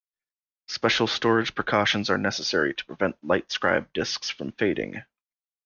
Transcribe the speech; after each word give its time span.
Special 0.67 1.05
storage 1.05 1.53
precautions 1.53 2.09
are 2.09 2.17
necessary 2.17 2.73
to 2.73 2.85
prevent 2.85 3.23
LightScribe 3.23 3.93
discs 3.93 4.31
from 4.31 4.51
fading. 4.51 5.03